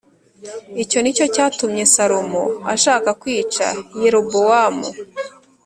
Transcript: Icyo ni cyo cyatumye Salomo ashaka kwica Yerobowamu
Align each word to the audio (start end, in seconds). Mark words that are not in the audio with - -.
Icyo 0.83 0.97
ni 1.01 1.11
cyo 1.17 1.25
cyatumye 1.35 1.83
Salomo 1.93 2.43
ashaka 2.73 3.09
kwica 3.21 3.67
Yerobowamu 4.01 4.89